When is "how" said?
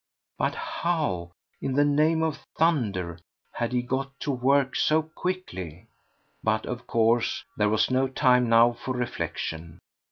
0.55-1.29